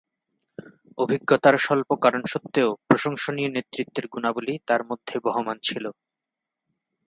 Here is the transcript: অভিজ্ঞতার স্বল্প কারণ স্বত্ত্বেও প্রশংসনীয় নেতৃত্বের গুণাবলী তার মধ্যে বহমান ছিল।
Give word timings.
অভিজ্ঞতার 0.97 1.55
স্বল্প 1.57 1.89
কারণ 2.03 2.21
স্বত্ত্বেও 2.23 2.69
প্রশংসনীয় 2.87 3.49
নেতৃত্বের 3.49 4.05
গুণাবলী 4.07 4.53
তার 4.67 4.81
মধ্যে 4.89 5.15
বহমান 5.25 5.57
ছিল। 5.63 5.85